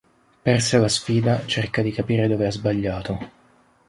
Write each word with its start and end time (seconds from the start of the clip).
Persa 0.47 0.79
la 0.79 0.87
sfida, 0.89 1.45
cerca 1.45 1.83
di 1.83 1.91
capire 1.91 2.27
dove 2.27 2.47
ha 2.47 2.51
sbagliato. 2.51 3.29